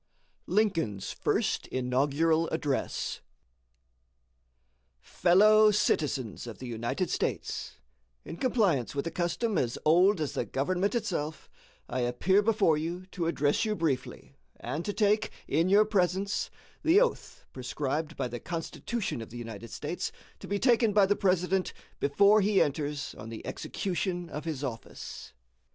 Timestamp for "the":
6.57-6.65, 10.33-10.43, 16.81-16.99, 18.27-18.39, 19.29-19.37, 21.05-21.15, 23.29-23.45